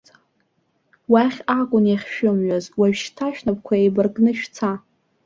Уахь 1.11 1.39
акәын 1.59 1.85
иахьшәымҩаз, 1.87 2.65
ожәшьҭа 2.81 3.27
шәнапқәа 3.35 3.75
еибаркны 3.77 4.31
шәца! 4.39 4.71